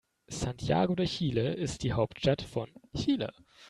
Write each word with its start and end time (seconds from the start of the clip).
Santiago 0.31 0.95
de 0.95 1.05
Chile 1.05 1.53
ist 1.53 1.83
die 1.83 1.93
Hauptstadt 1.93 2.41
von 2.41 2.67
Chile. 2.97 3.31